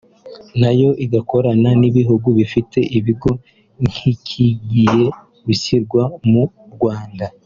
[0.61, 3.31] nayo igakorana n’ibihugu bifite ibigo
[3.83, 5.03] nk’ikigiye
[5.45, 6.43] gushyirwaho mu
[6.75, 7.25] Rwanda